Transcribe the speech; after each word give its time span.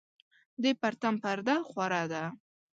د 0.63 0.65
پرتم 0.81 1.15
پرده 1.23 1.55
خوره 1.69 2.03
ده 2.11 2.23